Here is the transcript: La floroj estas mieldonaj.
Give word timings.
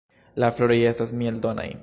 La 0.43 0.49
floroj 0.59 0.79
estas 0.93 1.15
mieldonaj. 1.21 1.71